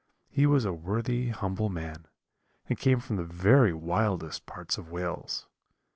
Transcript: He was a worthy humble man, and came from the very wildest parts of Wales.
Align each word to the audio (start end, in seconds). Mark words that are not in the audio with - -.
He 0.31 0.47
was 0.47 0.65
a 0.65 0.73
worthy 0.73 1.29
humble 1.29 1.69
man, 1.69 2.07
and 2.67 2.75
came 2.79 2.99
from 2.99 3.17
the 3.17 3.23
very 3.23 3.71
wildest 3.71 4.47
parts 4.47 4.79
of 4.79 4.89
Wales. 4.89 5.45